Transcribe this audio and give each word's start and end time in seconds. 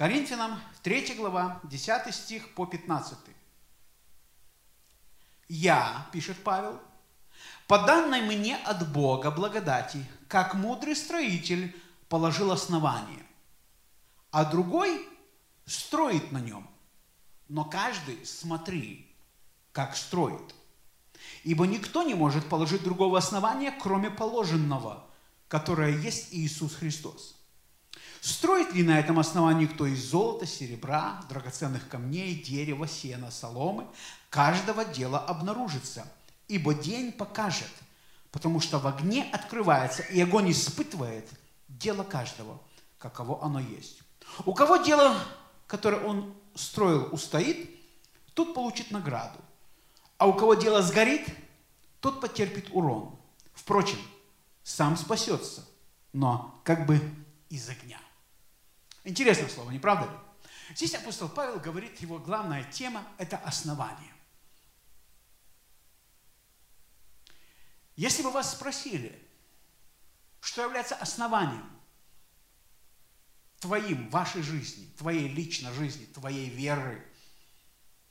Коринфянам 0.00 0.58
3 0.82 1.14
глава, 1.16 1.60
10 1.64 2.14
стих 2.14 2.54
по 2.54 2.64
15. 2.64 3.18
«Я,– 5.46 6.08
пишет 6.12 6.42
Павел,– 6.42 6.80
по 7.66 7.82
данной 7.82 8.22
мне 8.22 8.56
от 8.56 8.90
Бога 8.92 9.30
благодати, 9.30 10.06
как 10.26 10.54
мудрый 10.54 10.96
строитель, 10.96 11.78
положил 12.08 12.50
основание, 12.50 13.22
а 14.30 14.46
другой 14.46 15.06
строит 15.66 16.32
на 16.32 16.38
нем. 16.38 16.66
Но 17.50 17.66
каждый 17.66 18.24
смотри, 18.24 19.14
как 19.72 19.94
строит. 19.94 20.54
Ибо 21.44 21.66
никто 21.66 22.04
не 22.04 22.14
может 22.14 22.48
положить 22.48 22.82
другого 22.82 23.18
основания, 23.18 23.70
кроме 23.70 24.10
положенного, 24.10 25.06
которое 25.46 25.94
есть 25.98 26.28
Иисус 26.32 26.76
Христос. 26.76 27.39
Строит 28.20 28.74
ли 28.74 28.82
на 28.82 28.98
этом 28.98 29.18
основании 29.18 29.66
кто 29.66 29.86
из 29.86 30.04
золота, 30.04 30.46
серебра, 30.46 31.22
драгоценных 31.28 31.88
камней, 31.88 32.34
дерева, 32.34 32.86
сена, 32.86 33.30
соломы? 33.30 33.86
Каждого 34.28 34.84
дела 34.84 35.18
обнаружится, 35.18 36.06
ибо 36.46 36.74
день 36.74 37.12
покажет, 37.12 37.70
потому 38.30 38.60
что 38.60 38.78
в 38.78 38.86
огне 38.86 39.28
открывается, 39.32 40.02
и 40.02 40.20
огонь 40.20 40.50
испытывает 40.50 41.28
дело 41.68 42.04
каждого, 42.04 42.60
каково 42.98 43.42
оно 43.42 43.58
есть. 43.58 44.02
У 44.44 44.52
кого 44.52 44.76
дело, 44.76 45.16
которое 45.66 46.04
он 46.04 46.34
строил, 46.54 47.08
устоит, 47.12 47.70
тот 48.34 48.54
получит 48.54 48.90
награду. 48.90 49.38
А 50.18 50.26
у 50.26 50.34
кого 50.34 50.54
дело 50.54 50.82
сгорит, 50.82 51.26
тот 52.00 52.20
потерпит 52.20 52.68
урон. 52.72 53.18
Впрочем, 53.54 53.98
сам 54.62 54.98
спасется, 54.98 55.66
но 56.12 56.60
как 56.64 56.84
бы 56.84 57.00
из 57.48 57.68
огня. 57.68 57.98
Интересное 59.04 59.48
слово, 59.48 59.70
не 59.70 59.78
правда 59.78 60.10
ли? 60.10 60.18
Здесь 60.74 60.94
апостол 60.94 61.28
Павел 61.28 61.58
говорит, 61.58 62.00
его 62.00 62.18
главная 62.18 62.64
тема– 62.64 63.06
это 63.18 63.36
основание. 63.38 64.14
Если 67.96 68.22
бы 68.22 68.30
вас 68.30 68.52
спросили, 68.52 69.20
что 70.40 70.62
является 70.62 70.94
основанием 70.94 71.68
твоим, 73.58 74.08
вашей 74.10 74.42
жизни, 74.42 74.86
твоей 74.96 75.28
личной 75.28 75.72
жизни, 75.74 76.06
твоей 76.06 76.48
веры, 76.48 77.06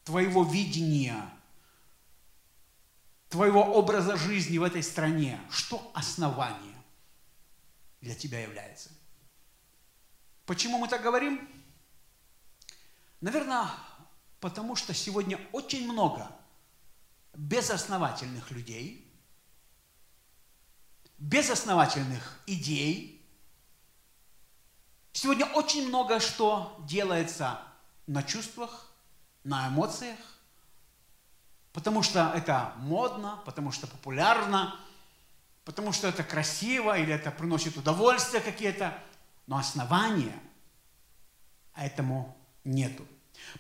твоего 0.04 0.44
видения, 0.44 1.28
твоего 3.30 3.64
образа 3.64 4.16
жизни 4.16 4.58
в 4.58 4.64
этой 4.64 4.84
стране, 4.84 5.40
что 5.50 5.92
основание 5.96 6.76
для 8.02 8.16
тебя 8.16 8.42
является? 8.42 8.92
Почему 10.50 10.80
мы 10.80 10.88
так 10.88 11.04
говорим? 11.04 11.48
Наверное, 13.22 13.68
потому 14.40 14.76
что 14.76 14.96
сегодня 14.96 15.40
очень 15.52 15.88
много 15.88 16.28
безосновательных 17.36 18.50
людей, 18.50 19.14
безосновательных 21.20 22.42
идей. 22.48 23.24
Сегодня 25.14 25.46
очень 25.46 25.88
много 25.88 26.20
что 26.20 26.84
делается 26.88 27.62
на 28.08 28.24
чувствах, 28.24 28.92
на 29.44 29.68
эмоциях, 29.68 30.18
потому 31.74 32.02
что 32.02 32.34
это 32.36 32.74
модно, 32.78 33.40
потому 33.46 33.72
что 33.72 33.86
популярно, 33.86 34.80
потому 35.64 35.92
что 35.94 36.08
это 36.08 36.24
красиво 36.24 36.98
или 36.98 37.14
это 37.14 37.30
приносит 37.30 37.78
удовольствие 37.78 38.42
какие-то 38.42 39.00
но 39.50 39.58
основания 39.58 40.40
этому 41.76 42.38
нету. 42.64 43.04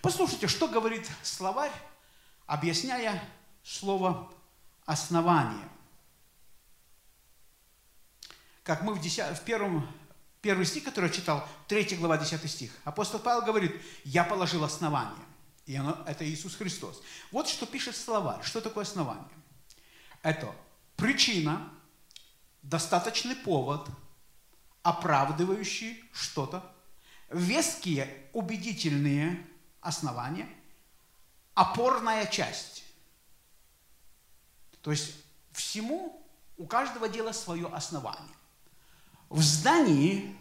Послушайте, 0.03 0.47
что 0.47 0.67
говорит 0.67 1.09
словарь, 1.23 1.71
объясняя 2.45 3.19
слово 3.63 4.31
«основание». 4.85 5.67
Как 8.61 8.83
мы 8.83 8.93
в, 8.93 9.01
10, 9.01 9.35
в 9.35 9.41
первом, 9.41 9.91
первый 10.41 10.67
стих, 10.67 10.83
который 10.83 11.07
я 11.07 11.11
читал, 11.11 11.49
3 11.67 11.95
глава, 11.95 12.19
10 12.19 12.51
стих, 12.51 12.71
апостол 12.83 13.19
Павел 13.19 13.41
говорит, 13.41 13.81
«Я 14.03 14.23
положил 14.23 14.63
основание». 14.63 15.25
И 15.65 15.75
оно, 15.75 15.97
это 16.05 16.23
Иисус 16.23 16.55
Христос. 16.55 17.01
Вот 17.31 17.47
что 17.47 17.65
пишет 17.65 17.95
словарь. 17.95 18.43
Что 18.43 18.61
такое 18.61 18.83
основание? 18.83 19.27
Это 20.21 20.53
причина, 20.97 21.67
достаточный 22.61 23.35
повод– 23.35 23.89
оправдывающие 24.89 25.97
что-то, 26.11 26.63
веские, 27.29 28.27
убедительные 28.33 29.45
основания, 29.81 30.49
опорная 31.53 32.25
часть. 32.25 32.83
То 34.81 34.91
есть 34.91 35.13
всему 35.51 36.25
у 36.57 36.65
каждого 36.65 37.07
дела 37.07 37.33
свое 37.33 37.67
основание. 37.67 38.35
В 39.29 39.43
здании 39.43 40.35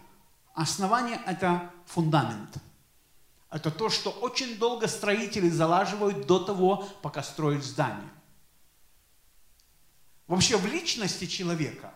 основание– 0.55 1.21
это 1.27 1.71
фундамент. 1.85 2.57
Это 3.51 3.69
то, 3.69 3.89
что 3.89 4.09
очень 4.09 4.57
долго 4.57 4.87
строители 4.87 5.49
залаживают 5.49 6.25
до 6.25 6.39
того, 6.39 6.87
пока 7.03 7.21
строят 7.21 7.63
здание. 7.63 8.09
Вообще 10.25 10.57
в 10.57 10.65
личности 10.65 11.25
человека 11.25 11.93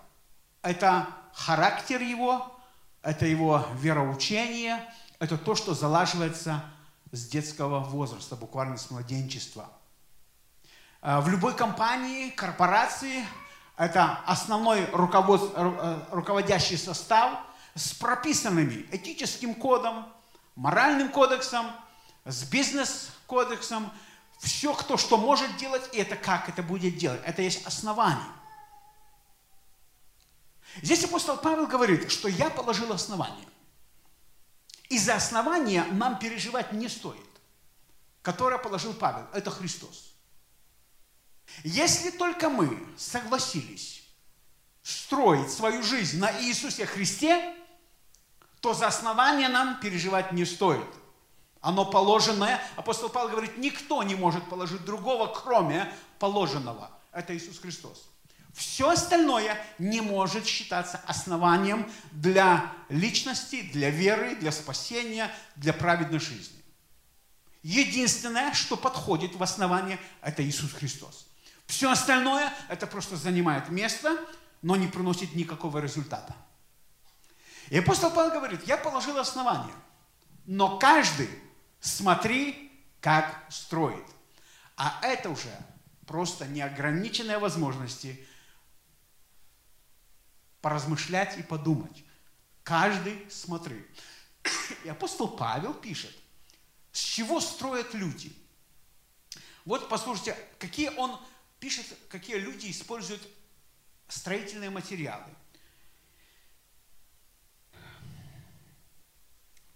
это 0.62 1.08
характер 1.34 2.02
его, 2.02 2.56
это 3.02 3.26
его 3.26 3.66
вероучение, 3.76 4.84
это 5.20 5.38
то, 5.38 5.56
что 5.56 5.74
залаживается 5.74 6.64
с 7.12 7.28
детского 7.28 7.80
возраста, 7.80 8.36
буквально 8.36 8.78
с 8.78 8.90
младенчества. 8.90 9.70
А, 11.02 11.22
в 11.22 11.30
любой 11.30 11.56
компании, 11.56 12.30
корпорации 12.30 13.26
это 13.78 14.20
основной. 14.26 14.82
Э, 14.82 16.00
руководящий 16.12 16.78
состав 16.78 17.40
с 17.76 17.94
прописанными 17.94 18.86
этическим 18.92 19.56
кодом, 19.56 20.06
моральным 20.56 21.10
кодексом, 21.10 21.66
с 22.26 22.44
бизнес-кодексом. 22.44 23.92
Все, 24.40 24.74
кто 24.74 24.98
что 24.98 25.18
может 25.18 25.56
делать, 25.58 25.90
и 25.94 25.98
это 25.98 26.16
как 26.16 26.50
это 26.50 26.62
будет 26.62 26.98
делать. 26.98 27.22
Это 27.26 27.42
есть 27.42 27.66
основание. 27.66 28.24
Здесь 30.82 31.04
апостол 31.04 31.38
Павел 31.38 31.68
говорит, 31.68 32.12
что 32.12 32.28
я 32.28 32.50
положил 32.50 32.92
основание. 32.92 33.48
И 34.90 34.98
за 34.98 35.16
основание 35.16 35.84
нам 35.86 36.20
переживать 36.20 36.72
не 36.74 36.90
стоит, 36.90 37.20
которое 38.22 38.58
положил 38.58 38.94
Павел. 38.94 39.28
Это 39.34 39.52
Христос. 39.52 40.14
Если 41.64 42.10
только 42.10 42.50
мы 42.50 42.78
согласились 42.98 44.04
строить 44.82 45.52
свою 45.52 45.84
жизнь 45.84 46.20
на 46.20 46.32
Иисусе 46.44 46.86
Христе, 46.86 47.56
то 48.60 48.74
за 48.74 48.88
основание 48.88 49.50
нам 49.50 49.80
переживать 49.80 50.32
не 50.32 50.46
стоит. 50.46 50.88
Оно 51.62 51.86
положенное. 51.86 52.62
Апостол 52.76 53.10
Павел 53.10 53.30
говорит, 53.30 53.58
никто 53.58 54.04
не 54.04 54.16
может 54.16 54.48
положить 54.50 54.84
другого, 54.84 55.28
кроме 55.28 55.94
положенного. 56.20 56.92
Это 57.12 57.36
Иисус 57.36 57.60
Христос. 57.60 58.10
Все 58.54 58.90
остальное 58.90 59.58
не 59.80 60.00
может 60.00 60.46
считаться 60.46 61.02
основанием 61.08 61.92
для 62.12 62.72
личности, 62.90 63.64
для 63.74 63.90
веры, 63.90 64.36
для 64.36 64.52
спасения, 64.52 65.34
для 65.56 65.74
праведной 65.74 66.20
жизни. 66.20 66.64
Единственное, 67.64 68.54
что 68.54 68.78
подходит 68.78 69.36
в 69.36 69.42
основание, 69.42 70.00
это 70.22 70.44
Иисус 70.44 70.72
Христос. 70.74 71.28
Все 71.66 71.92
остальное, 71.92 72.54
это 72.70 72.86
просто 72.86 73.16
занимает 73.16 73.70
место, 73.70 74.18
но 74.62 74.76
не 74.76 74.88
приносит 74.88 75.34
никакого 75.34 75.80
результата. 75.80 76.36
И 77.70 77.78
апостол 77.78 78.12
Павел 78.12 78.32
говорит, 78.32 78.68
я 78.68 78.78
положил 78.78 79.18
основание, 79.18 79.74
но 80.46 80.78
каждый 80.78 81.30
смотри, 81.80 82.72
как 83.02 83.46
строит. 83.50 84.06
А 84.76 85.00
это 85.02 85.30
уже 85.30 85.52
просто 86.06 86.46
неограниченные 86.48 87.38
возможности 87.38 88.26
поразмышлять 90.64 91.38
и 91.38 91.44
подумать. 91.44 92.06
Каждый 92.64 93.30
смотри. 93.30 93.86
И 94.86 94.90
апостол 94.90 95.28
Павел 95.28 95.74
пишет, 95.74 96.16
с 96.94 97.00
чего 97.00 97.42
строят 97.42 97.94
люди. 97.94 98.34
Вот 99.66 99.90
послушайте, 99.90 100.38
какие 100.60 100.88
он 100.96 101.20
пишет, 101.60 101.86
какие 102.08 102.38
люди 102.38 102.72
используют 102.72 103.22
строительные 104.08 104.70
материалы. 104.70 105.30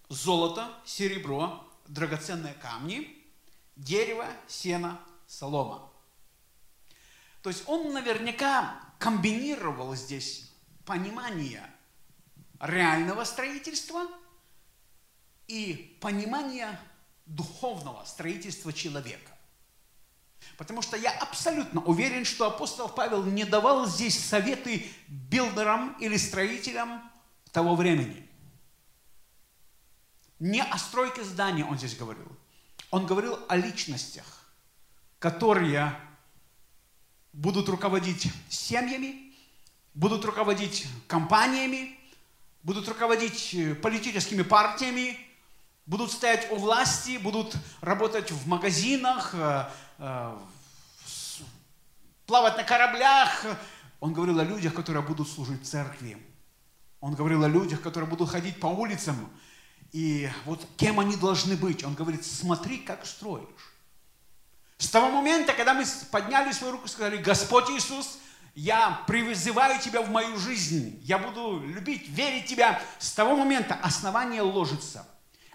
Золото, 0.08 0.74
серебро, 0.86 1.70
драгоценные 1.88 2.54
камни, 2.54 3.26
дерево, 3.76 4.26
сено, 4.48 5.02
солома. 5.28 5.92
То 7.42 7.50
есть 7.50 7.64
он 7.68 7.92
наверняка 7.92 8.80
комбинировал 9.00 9.94
здесь 9.94 10.47
понимание 10.88 11.62
реального 12.62 13.26
строительства 13.26 14.08
и 15.48 15.98
понимание 16.02 16.80
духовного 17.26 18.04
строительства 18.06 18.72
человека. 18.72 19.32
Потому 20.58 20.82
что 20.82 20.96
я 20.96 21.12
абсолютно 21.12 21.82
уверен, 21.82 22.24
что 22.24 22.48
апостол 22.48 22.88
Павел 22.88 23.24
не 23.26 23.44
давал 23.44 23.86
здесь 23.86 24.18
советы 24.18 24.90
билдерам 25.08 25.98
или 26.00 26.16
строителям 26.16 27.04
того 27.52 27.76
времени. 27.76 28.28
Не 30.40 30.64
о 30.64 30.78
стройке 30.78 31.24
здания 31.24 31.66
он 31.66 31.78
здесь 31.78 31.98
говорил. 31.98 32.32
Он 32.92 33.06
говорил 33.06 33.38
о 33.50 33.58
личностях, 33.58 34.26
которые 35.20 35.94
будут 37.34 37.68
руководить 37.68 38.32
семьями, 38.48 39.27
будут 39.98 40.24
руководить 40.26 40.88
компаниями, 41.08 41.98
будут 42.62 42.88
руководить 42.88 43.54
э, 43.56 43.74
политическими 43.74 44.44
партиями, 44.44 45.18
будут 45.88 46.12
стоять 46.12 46.52
у 46.52 46.56
власти, 46.58 47.18
будут 47.18 47.56
работать 47.82 48.30
в 48.32 48.48
магазинах, 48.48 49.32
э, 49.34 49.66
э, 49.98 50.38
плавать 52.28 52.58
на 52.58 52.64
кораблях. 52.64 53.44
Он 54.00 54.14
говорил 54.14 54.40
о 54.40 54.44
людях, 54.44 54.76
которые 54.76 55.02
будут 55.02 55.28
служить 55.28 55.68
церкви. 55.68 56.18
Он 57.02 57.16
говорил 57.16 57.44
о 57.44 57.48
людях, 57.48 57.82
которые 57.82 58.08
будут 58.08 58.30
ходить 58.30 58.60
по 58.60 58.68
улицам. 58.68 59.28
И 59.94 60.30
вот 60.46 60.64
кем 60.78 61.00
они 61.00 61.16
должны 61.16 61.56
быть? 61.58 61.84
Он 61.84 61.96
говорит, 61.96 62.24
смотри, 62.24 62.78
как 62.78 63.04
строишь. 63.08 63.74
С 64.78 64.90
того 64.90 65.10
момента, 65.10 65.54
когда 65.54 65.74
мы 65.74 65.86
подняли 66.12 66.52
свою 66.52 66.74
руку 66.74 66.86
и 66.86 66.90
сказали, 66.90 67.18
Господь 67.18 67.68
Иисус, 67.72 68.20
я 68.58 69.04
призываю 69.06 69.80
Тебя 69.80 70.02
в 70.02 70.10
мою 70.10 70.36
жизнь, 70.40 71.00
я 71.04 71.20
буду 71.20 71.60
любить, 71.64 72.10
верить 72.10 72.48
Тебя, 72.48 72.82
с 72.98 73.12
того 73.12 73.36
момента 73.36 73.76
основание 73.76 74.42
ложится. 74.42 75.08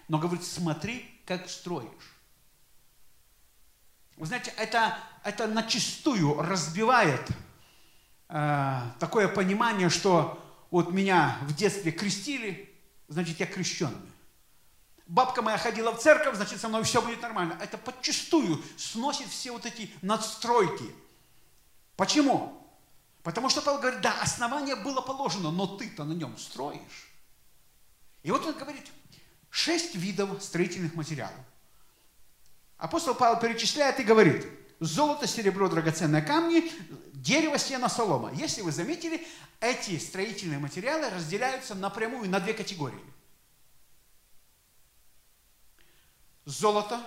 Но 0.07 0.17
говорит, 0.17 0.45
смотри, 0.45 1.21
как 1.25 1.49
строишь. 1.49 1.89
Вы 4.15 4.25
знаете, 4.25 4.53
это, 4.55 4.97
это 5.25 5.47
начастую 5.47 6.41
разбивает 6.41 7.27
э, 8.29 8.79
такое 8.99 9.27
понимание, 9.27 9.89
что 9.89 10.41
вот 10.71 10.93
меня 10.93 11.37
в 11.41 11.53
детстве 11.53 11.91
крестили, 11.91 12.73
значит, 13.09 13.37
я 13.37 13.47
крещенный. 13.47 13.97
Бабка 15.07 15.41
моя 15.41 15.57
ходила 15.57 15.91
в 15.91 15.99
церковь, 15.99 16.37
значит, 16.37 16.61
со 16.61 16.69
мной 16.69 16.83
все 16.83 17.01
будет 17.01 17.21
нормально. 17.21 17.57
Это 17.61 17.77
подчастую 17.77 18.63
сносит 18.77 19.27
все 19.27 19.51
вот 19.51 19.65
эти 19.65 19.91
надстройки. 20.01 20.85
Почему? 21.97 22.62
Потому 23.23 23.49
что 23.49 23.61
Павел 23.61 23.79
говорит, 23.79 24.01
да, 24.01 24.21
основание 24.21 24.75
было 24.75 25.01
положено, 25.01 25.49
но 25.49 25.65
ты-то 25.65 26.03
на 26.03 26.11
нем 26.11 26.37
строишь. 26.37 27.09
И 28.21 28.31
вот 28.31 28.45
он 28.45 28.53
говорит, 28.53 28.85
шесть 29.49 29.95
видов 29.95 30.43
строительных 30.43 30.93
материалов. 30.95 31.39
Апостол 32.77 33.15
Павел 33.15 33.39
перечисляет 33.39 33.99
и 34.01 34.03
говорит, 34.03 34.45
золото, 34.81 35.25
серебро, 35.25 35.69
драгоценные 35.69 36.21
камни, 36.21 36.69
дерево, 37.13 37.57
сено, 37.57 37.87
солома. 37.87 38.33
Если 38.33 38.61
вы 38.61 38.73
заметили, 38.73 39.25
эти 39.61 39.97
строительные 39.97 40.59
материалы 40.59 41.09
разделяются 41.09 41.75
напрямую 41.75 42.29
на 42.29 42.41
две 42.41 42.53
категории– 42.53 42.99
золото, 46.45 47.01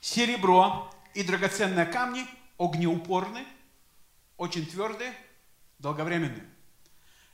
серебро 0.00 0.88
и 1.14 1.24
драгоценные 1.24 1.86
камни 1.86 2.26
огнеупорны, 2.62 3.44
очень 4.36 4.66
твердые, 4.66 5.14
долговременные. 5.78 6.48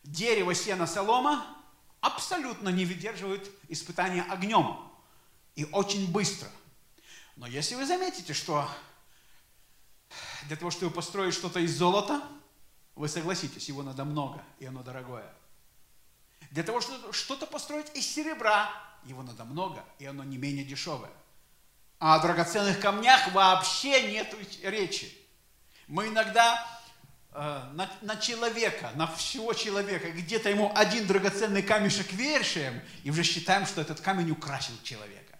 Дерево, 0.04 0.54
сено, 0.54 0.86
солома 0.86 1.44
абсолютно 2.00 2.70
не 2.70 2.86
выдерживают 2.86 3.50
испытания 3.69 4.22
огнем 4.22 4.78
и 5.54 5.64
очень 5.66 6.10
быстро. 6.10 6.48
Но 7.36 7.46
если 7.46 7.75
вы 7.75 7.84
заметите, 7.84 8.32
что 8.32 8.69
для 10.46 10.56
того, 10.56 10.70
чтобы 10.70 10.94
построить 10.94 11.34
что-то 11.34 11.60
из 11.60 11.76
золота, 11.76 12.22
вы 12.94 13.08
согласитесь, 13.08 13.69
его 13.69 13.82
надо 13.82 14.04
много, 14.04 14.42
и 14.58 14.66
оно 14.66 14.82
дорогое. 14.82 15.30
Для 16.50 16.62
того, 16.62 16.80
чтобы 16.80 17.12
что-то 17.12 17.46
построить 17.46 17.94
из 17.94 18.06
серебра, 18.06 18.70
его 19.04 19.22
надо 19.22 19.44
много, 19.44 19.84
и 19.98 20.06
оно 20.06 20.25
не 20.25 20.38
менее 20.38 20.64
дешевое. 20.64 21.12
А 21.98 22.14
о 22.14 22.20
драгоценных 22.20 22.80
камнях 22.80 23.32
вообще 23.32 24.10
нет 24.10 24.34
речи. 24.62 25.18
Мы 25.88 26.08
иногда 26.08 26.67
э, 27.32 27.38
на, 27.73 27.90
на 28.02 28.17
человека, 28.17 28.93
на 28.94 29.06
всего 29.06 29.55
человека, 29.55 30.11
где-то 30.11 30.50
ему 30.50 30.70
один 30.75 31.06
драгоценный 31.06 31.62
камешек 31.62 32.12
вешаем, 32.12 32.82
и 33.05 33.11
уже 33.11 33.23
считаем, 33.23 33.64
что 33.64 33.81
этот 33.81 34.00
камень 34.00 34.31
украсил 34.31 34.75
человека. 34.82 35.38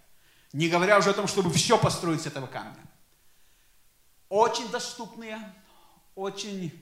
Не 0.55 0.69
говоря 0.69 0.99
уже 0.99 1.11
о 1.11 1.15
том, 1.15 1.29
чтобы 1.29 1.53
все 1.53 1.77
построить 1.77 2.23
с 2.23 2.27
этого 2.27 2.47
камня. 2.47 2.83
Очень 4.31 4.71
доступные, 4.71 5.39
очень 6.15 6.73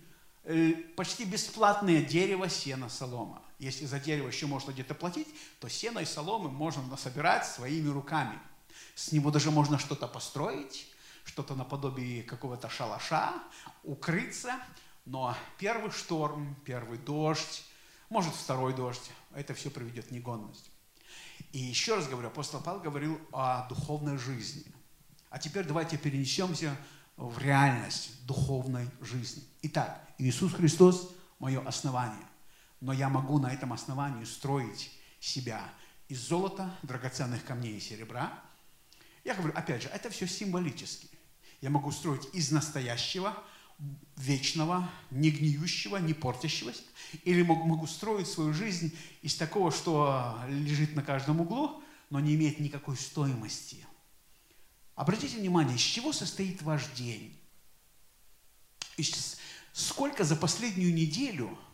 э, 0.44 0.74
почти 0.96 1.24
бесплатные 1.24 2.02
дерево, 2.02 2.48
сено, 2.48 2.88
солома. 2.88 3.42
Если 3.58 3.84
за 3.86 3.98
дерево 3.98 4.28
еще 4.28 4.46
можно 4.46 4.70
где-то 4.70 4.94
платить, 4.94 5.28
то 5.58 5.68
сено 5.68 5.98
и 5.98 6.04
соломы 6.04 6.50
можно 6.50 6.82
насобирать 6.82 7.46
своими 7.46 7.88
руками. 7.88 8.38
С 8.94 9.10
него 9.10 9.32
даже 9.32 9.50
можно 9.50 9.78
что-то 9.78 10.06
построить, 10.06 10.86
что-то 11.26 11.54
наподобие 11.54 12.22
какого-то 12.22 12.70
шалаша, 12.70 13.34
укрыться. 13.82 14.54
Но 15.04 15.36
первый 15.58 15.90
шторм, 15.90 16.56
первый 16.64 16.98
дождь, 16.98 17.64
может 18.08 18.34
второй 18.34 18.74
дождь, 18.74 19.10
это 19.34 19.52
все 19.52 19.70
приведет 19.70 20.06
в 20.06 20.10
негодность. 20.12 20.70
И 21.52 21.58
еще 21.58 21.96
раз 21.96 22.08
говорю, 22.08 22.28
апостол 22.28 22.62
Павел 22.62 22.80
говорил 22.80 23.20
о 23.32 23.68
духовной 23.68 24.16
жизни. 24.16 24.64
А 25.28 25.38
теперь 25.38 25.66
давайте 25.66 25.98
перенесемся 25.98 26.74
в 27.16 27.38
реальность 27.38 28.24
духовной 28.24 28.88
жизни. 29.00 29.44
Итак, 29.62 30.00
Иисус 30.16 30.54
Христос– 30.54 31.10
мое 31.38 31.60
основание 31.66 32.26
но 32.80 32.92
я 32.92 33.08
могу 33.08 33.38
на 33.38 33.52
этом 33.52 33.72
основании 33.72 34.24
строить 34.24 34.92
себя 35.20 35.62
из 36.08 36.20
золота, 36.20 36.74
драгоценных 36.82 37.44
камней 37.44 37.76
и 37.76 37.80
серебра. 37.80 38.42
Я 39.24 39.34
говорю, 39.34 39.52
опять 39.56 39.82
же, 39.82 39.88
это 39.88 40.10
все 40.10 40.26
символически. 40.26 41.08
Я 41.60 41.70
могу 41.70 41.90
строить 41.90 42.28
из 42.32 42.50
настоящего, 42.50 43.36
вечного, 44.16 44.90
не 45.10 45.30
гниющего, 45.30 45.98
не 45.98 46.14
портящегося, 46.14 46.82
или 47.24 47.42
могу 47.42 47.86
строить 47.86 48.28
свою 48.28 48.54
жизнь 48.54 48.96
из 49.22 49.34
такого, 49.34 49.70
что 49.70 50.38
лежит 50.48 50.96
на 50.96 51.02
каждом 51.02 51.40
углу, 51.40 51.82
но 52.10 52.20
не 52.20 52.34
имеет 52.34 52.60
никакой 52.60 52.96
стоимости. 52.96 53.84
Обратите 54.94 55.36
внимание, 55.36 55.76
из 55.76 55.82
чего 55.82 56.12
состоит 56.12 56.62
ваш 56.62 56.86
день? 56.92 57.36
Сколько 59.72 60.24
за 60.24 60.36
последнюю 60.36 60.94
неделю– 60.94 61.56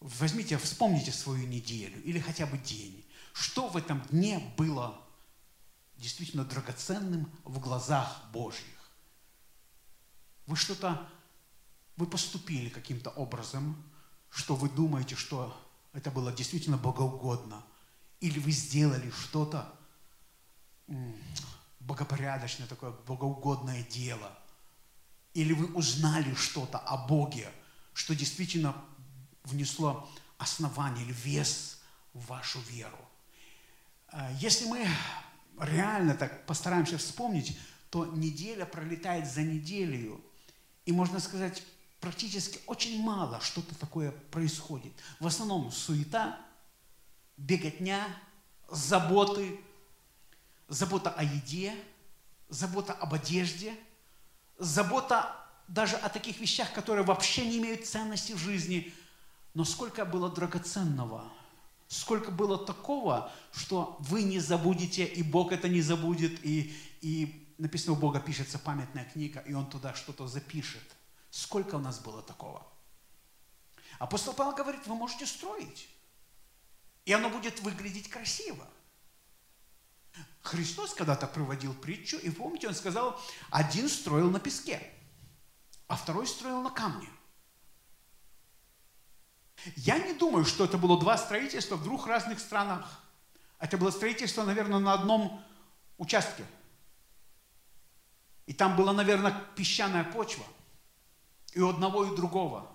Возьмите, 0.00 0.58
вспомните 0.58 1.10
свою 1.10 1.46
неделю 1.46 2.00
или 2.04 2.20
хотя 2.20 2.46
бы 2.46 2.56
день. 2.58 3.04
Что 3.32 3.68
в 3.68 3.76
этом 3.76 4.02
дне 4.10 4.38
было 4.56 5.00
действительно 5.98 6.44
драгоценным 6.44 7.30
в 7.44 7.58
глазах 7.58 8.24
Божьих? 8.32 8.64
Вы 10.46 10.56
что-то, 10.56 11.06
вы 11.96 12.06
поступили 12.06 12.70
каким-то 12.70 13.10
образом, 13.10 13.76
что 14.30 14.56
вы 14.56 14.70
думаете, 14.70 15.14
что 15.16 15.54
это 15.92 16.10
было 16.10 16.32
действительно 16.32 16.78
богоугодно. 16.78 17.62
Или 18.20 18.38
вы 18.38 18.50
сделали 18.50 19.10
что-то 19.10 19.74
богопорядочное, 21.80 22.66
такое 22.66 22.92
богоугодное 23.06 23.82
дело. 23.84 24.36
Или 25.34 25.52
вы 25.52 25.66
узнали 25.74 26.34
что-то 26.34 26.78
о 26.78 27.06
Боге, 27.06 27.50
что 27.92 28.14
действительно 28.14 28.74
внесло 29.44 30.08
основание 30.38 31.04
или 31.04 31.12
вес 31.12 31.80
в 32.12 32.26
вашу 32.26 32.60
веру. 32.60 32.98
А, 34.08 34.30
если 34.32 34.66
мы 34.66 34.88
реально 35.60 36.14
так 36.14 36.46
постараемся 36.46 36.98
вспомнить, 36.98 37.58
то 37.90 38.06
неделя 38.06 38.64
пролетает 38.64 39.26
за 39.26 39.42
неделю, 39.42 40.20
и 40.84 40.92
можно 40.92 41.20
сказать, 41.20 41.62
практически 42.00 42.60
очень 42.66 43.02
мало 43.02 43.40
что-то 43.40 43.74
такое 43.78 44.12
происходит. 44.30 44.92
В 45.20 45.26
основном 45.26 45.70
суета, 45.72 46.38
беготня, 47.36 48.06
заботы, 48.70 49.60
забота 50.68 51.10
о 51.10 51.22
еде, 51.22 51.74
забота 52.48 52.92
об 52.92 53.14
одежде, 53.14 53.74
забота 54.58 55.34
даже 55.66 55.96
о 55.96 56.08
таких 56.08 56.40
вещах, 56.40 56.72
которые 56.72 57.04
вообще 57.04 57.46
не 57.46 57.58
имеют 57.58 57.86
ценности 57.86 58.32
в 58.32 58.38
жизни– 58.38 58.92
но 59.58 59.64
сколько 59.64 60.04
было 60.04 60.30
драгоценного, 60.30 61.24
сколько 61.88 62.30
было 62.30 62.58
такого, 62.58 63.32
что 63.52 63.96
вы 64.00 64.22
не 64.22 64.38
забудете, 64.38 65.04
и 65.04 65.22
Бог 65.22 65.52
это 65.52 65.68
не 65.68 65.80
забудет, 65.80 66.44
и, 66.44 66.74
и 67.00 67.54
написано, 67.58 67.94
у 67.94 67.96
Бога 67.96 68.20
пишется 68.20 68.58
памятная 68.58 69.06
книга, 69.06 69.40
и 69.40 69.54
Он 69.54 69.68
туда 69.68 69.94
что-то 69.94 70.28
запишет. 70.28 70.84
Сколько 71.30 71.76
у 71.76 71.80
нас 71.80 71.98
было 71.98 72.22
такого? 72.22 72.66
Апостол 73.98 74.32
Павел 74.34 74.54
говорит, 74.54 74.86
вы 74.86 74.94
можете 74.94 75.26
строить 75.26 75.88
И 77.04 77.12
оно 77.12 77.30
будет 77.30 77.60
выглядеть 77.60 78.08
красиво. 78.08 78.66
Христос 80.42 80.94
когда-то 80.94 81.26
проводил 81.26 81.74
притчу, 81.74 82.16
и 82.16 82.30
помните, 82.30 82.68
он 82.68 82.74
сказал, 82.74 83.20
один 83.50 83.88
строил 83.88 84.30
на 84.30 84.40
песке, 84.40 84.80
а 85.86 85.96
второй 85.96 86.26
строил 86.26 86.62
на 86.62 86.70
камне. 86.70 87.08
Я 89.76 89.98
не 89.98 90.12
думаю, 90.12 90.44
что 90.44 90.64
это 90.64 90.78
было 90.78 90.98
два 90.98 91.16
строительства 91.16 91.76
в 91.76 91.82
двух 91.82 92.06
разных 92.06 92.38
странах. 92.38 93.02
Это 93.58 93.76
было 93.76 93.90
строительство, 93.90 94.44
наверное, 94.44 94.78
на 94.78 94.92
одном 94.92 95.42
участке. 95.96 96.44
И 98.46 98.54
там 98.54 98.76
была, 98.76 98.92
наверное, 98.92 99.34
песчаная 99.56 100.04
почва. 100.04 100.44
И 101.52 101.60
у 101.60 101.68
одного, 101.68 102.04
и 102.04 102.10
у 102.10 102.14
другого. 102.16 102.70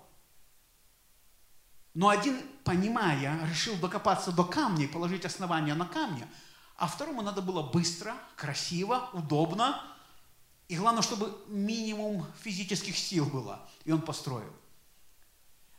Но 1.94 2.08
один, 2.08 2.42
понимая, 2.64 3.38
решил 3.48 3.76
докопаться 3.76 4.32
до 4.32 4.44
камня 4.44 4.84
и 4.84 4.88
положить 4.88 5.24
основание 5.24 5.74
на 5.74 5.86
камне, 5.86 6.28
а 6.76 6.88
второму 6.88 7.22
надо 7.22 7.40
было 7.40 7.62
быстро, 7.62 8.14
красиво, 8.36 9.10
удобно, 9.12 9.80
и 10.66 10.76
главное, 10.76 11.02
чтобы 11.02 11.38
минимум 11.46 12.26
физических 12.42 12.96
сил 12.98 13.26
было. 13.26 13.60
И 13.84 13.92
он 13.92 14.02
построил. 14.02 14.52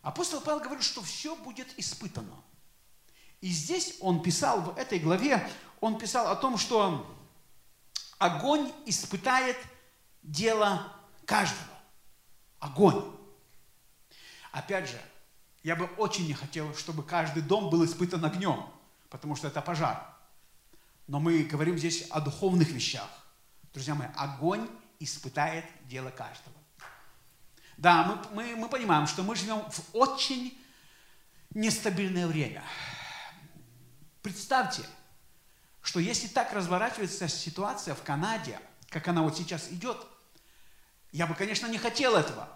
Апостол 0.05 0.39
Павел 0.39 0.59
говорит, 0.59 0.83
что 0.83 1.01
все 1.01 1.35
будет 1.35 1.67
испытано. 1.79 2.35
И 3.41 3.47
здесь 3.50 3.97
он 4.01 4.21
писал, 4.21 4.62
в 4.62 4.77
этой 4.77 5.00
главе, 5.00 5.50
он 5.81 5.97
писал 5.97 6.27
о 6.27 6.35
том, 6.35 6.59
что 6.59 7.19
огонь 8.19 8.71
испытает 8.85 9.57
дело 10.21 10.93
каждого. 11.25 11.74
Огонь. 12.59 13.03
Опять 14.51 14.89
же, 14.89 15.01
я 15.63 15.75
бы 15.75 15.85
очень 15.97 16.27
не 16.27 16.35
хотел, 16.35 16.75
чтобы 16.75 17.01
каждый 17.01 17.41
дом 17.41 17.71
был 17.71 17.83
испытан 17.83 18.24
огнем, 18.24 18.63
потому 19.09 19.35
что 19.35 19.47
это 19.47 19.59
пожар. 19.59 20.15
Но 21.07 21.19
мы 21.19 21.41
говорим 21.45 21.79
здесь 21.79 22.07
о 22.12 22.21
духовных 22.21 22.69
вещах. 22.69 23.09
Друзья 23.74 23.95
мои, 23.95 24.09
огонь 24.15 24.69
испытает 25.00 25.65
дело 25.88 26.12
каждого. 26.12 26.55
Да, 27.77 28.03
мы, 28.32 28.44
мы, 28.44 28.55
мы 28.55 28.70
понимаем, 28.70 29.08
что 29.08 29.24
мы 29.24 29.36
живем 29.36 29.62
в 29.70 29.82
очень 29.94 30.58
нестабильное 31.51 32.27
время. 32.27 32.63
Представьте, 34.22 34.84
что 35.82 36.00
если 36.00 36.27
так 36.27 36.53
разворачивается 36.53 37.27
ситуация 37.27 37.96
в 37.96 38.03
Канаде, 38.03 38.60
как 38.89 39.08
она 39.08 39.22
вот 39.22 39.38
сейчас 39.38 39.72
идет, 39.72 39.98
я 41.12 41.27
бы, 41.27 41.36
конечно, 41.36 41.67
не 41.67 41.77
хотел 41.77 42.15
этого, 42.15 42.50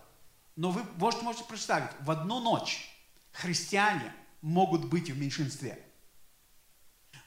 но 0.55 0.71
вы 0.71 0.83
можете, 0.95 1.23
можете 1.23 1.45
представить, 1.45 1.91
в 2.01 2.11
одну 2.11 2.39
ночь 2.39 2.89
христиане 3.31 4.13
могут 4.41 4.85
быть 4.85 5.09
в 5.09 5.17
меньшинстве. 5.17 5.79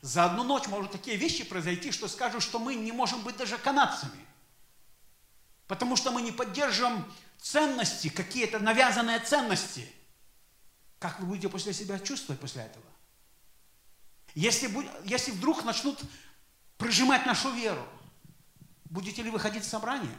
За 0.00 0.24
одну 0.24 0.42
ночь 0.42 0.66
могут 0.66 0.90
такие 0.90 1.16
вещи 1.16 1.44
произойти, 1.44 1.92
что 1.92 2.08
скажут, 2.08 2.42
что 2.42 2.58
мы 2.58 2.74
не 2.74 2.90
можем 2.90 3.22
быть 3.22 3.36
даже 3.36 3.56
канадцами. 3.56 4.26
Потому 5.72 5.96
что 5.96 6.10
мы 6.10 6.20
не 6.20 6.32
поддерживаем 6.32 7.10
ценности, 7.40 8.10
какие-то 8.10 8.58
навязанные 8.58 9.18
ценности. 9.20 9.90
Как 10.98 11.18
вы 11.18 11.24
будете 11.24 11.48
после 11.48 11.72
себя 11.72 11.98
чувствовать 11.98 12.38
после 12.38 12.64
этого? 12.64 12.84
Если, 14.34 14.70
если 15.06 15.30
вдруг 15.30 15.64
начнут 15.64 15.98
прижимать 16.76 17.24
нашу 17.24 17.50
веру, 17.54 17.88
будете 18.84 19.22
ли 19.22 19.30
вы 19.30 19.40
ходить 19.40 19.64
в 19.64 19.66
собрание? 19.66 20.14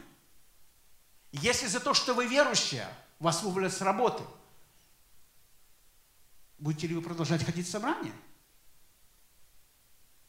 Если 1.30 1.68
за 1.68 1.78
то, 1.78 1.94
что 1.94 2.14
вы 2.14 2.26
верующие, 2.26 2.88
вас 3.20 3.44
уволят 3.44 3.72
с 3.72 3.80
работы, 3.80 4.24
будете 6.58 6.88
ли 6.88 6.96
вы 6.96 7.00
продолжать 7.00 7.44
ходить 7.44 7.68
в 7.68 7.70
собрание? 7.70 8.12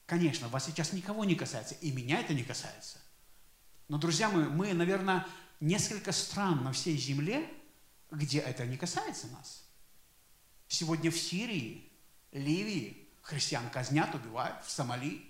Конечно, 0.05 0.49
вас 0.49 0.65
сейчас 0.65 0.93
никого 0.93 1.25
не 1.25 1.33
касается, 1.33 1.73
и 1.81 1.91
меня 1.91 2.19
это 2.19 2.35
не 2.35 2.43
касается. 2.43 2.99
Но, 3.87 3.97
друзья 3.97 4.29
мои, 4.29 4.45
мы, 4.45 4.73
наверное, 4.73 5.25
несколько 5.59 6.11
стран 6.11 6.63
на 6.63 6.71
всей 6.71 6.97
земле, 6.97 7.51
где 8.09 8.39
это 8.39 8.65
не 8.65 8.77
касается 8.77 9.27
нас. 9.27 9.63
Сегодня 10.67 11.11
в 11.11 11.17
Сирии, 11.17 11.91
Ливии 12.31 13.07
христиан 13.21 13.69
казнят, 13.69 14.13
убивают, 14.15 14.65
в 14.65 14.71
Сомали, 14.71 15.23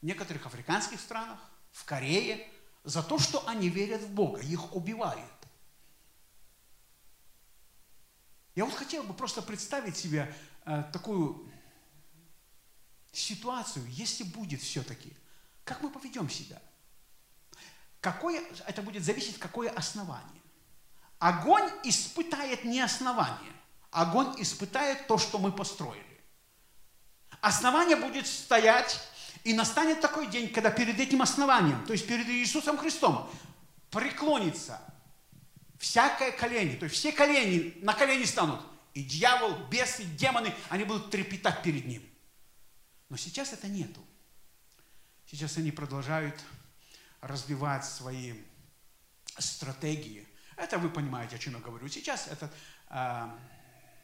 в 0.00 0.04
некоторых 0.04 0.44
африканских 0.46 1.00
странах, 1.00 1.38
в 1.72 1.84
Корее, 1.84 2.46
за 2.84 3.02
то, 3.02 3.18
что 3.18 3.46
они 3.48 3.68
верят 3.68 4.02
в 4.02 4.10
Бога, 4.12 4.40
их 4.40 4.74
убивают. 4.74 5.30
Я 8.54 8.64
вот 8.66 8.74
хотел 8.74 9.02
бы 9.04 9.14
просто 9.14 9.40
представить 9.40 9.96
себе 9.96 10.34
э, 10.66 10.84
такую 10.92 11.50
ситуацию, 13.12 13.86
если 13.88 14.24
будет 14.24 14.60
все-таки, 14.60 15.16
как 15.64 15.82
мы 15.82 15.90
поведем 15.90 16.28
себя– 16.28 16.60
Какое, 18.00 18.42
это 18.66 18.82
будет 18.82 19.04
зависеть, 19.04 19.38
какое 19.38 19.70
основание. 19.70 20.42
Огонь 21.18 21.68
испытает 21.84 22.64
не 22.64 22.80
основание. 22.80 23.52
Огонь 23.90 24.34
испытает 24.38 25.06
то, 25.06 25.18
что 25.18 25.38
мы 25.38 25.52
построили. 25.52 26.04
Основание 27.40 27.96
будет 27.96 28.26
стоять, 28.26 29.00
и 29.44 29.54
настанет 29.54 30.00
такой 30.00 30.26
день, 30.26 30.52
когда 30.52 30.70
перед 30.70 30.98
этим 30.98 31.22
основанием, 31.22 31.84
то 31.86 31.92
есть 31.92 32.06
перед 32.06 32.28
Иисусом 32.28 32.76
Христом, 32.76 33.30
преклонится 33.90 34.80
всякое 35.78 36.30
колени, 36.32 36.76
то 36.76 36.84
есть 36.84 36.96
все 36.96 37.10
колени 37.12 37.74
на 37.80 37.94
колени 37.94 38.24
станут. 38.24 38.60
И 38.92 39.02
дьявол, 39.02 39.54
бесы, 39.68 40.04
демоны, 40.04 40.54
они 40.68 40.84
будут 40.84 41.10
трепетать 41.10 41.62
перед 41.62 41.86
ним. 41.86 42.02
Но 43.08 43.16
сейчас 43.16 43.52
это 43.52 43.68
нету. 43.68 44.04
Сейчас 45.30 45.56
они 45.56 45.70
продолжают 45.70 46.34
развивать 47.20 47.84
свои 47.84 48.34
стратегии. 49.38 50.26
Это 50.56 50.78
вы 50.78 50.90
понимаете, 50.90 51.36
о 51.36 51.38
чем 51.38 51.54
я 51.54 51.60
говорю. 51.60 51.88
Сейчас 51.88 52.28
это 52.28 52.50
э, 52.88 53.30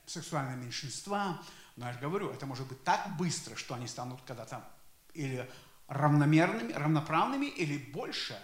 сексуальные 0.07 0.57
меньшинства, 0.57 1.43
но 1.77 1.87
я 1.87 1.93
же 1.93 1.99
говорю, 1.99 2.31
это 2.31 2.47
может 2.47 2.67
быть 2.67 2.83
так 2.85 3.17
быстро, 3.17 3.57
что 3.57 3.75
они 3.75 3.87
станут 3.87 4.21
когда-то 4.23 4.67
или 5.13 5.51
равномерными, 5.89 6.73
равноправными, 6.73 7.47
или 7.47 7.79
больше. 7.79 8.41